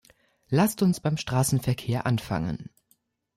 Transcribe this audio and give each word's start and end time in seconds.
Lasst 0.49 0.81
uns 0.81 0.99
beim 0.99 1.15
Straßenverkehr 1.15 2.07
anfangen! 2.07 2.71